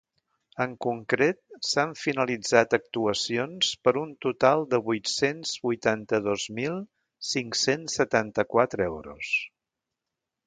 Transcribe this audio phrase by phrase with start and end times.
[0.63, 1.39] En concret,
[1.71, 6.79] s’han finalitzat actuacions per un total de vuit-cents vuitanta-dos mil
[7.33, 9.35] cinc-cents setanta-quatre euros.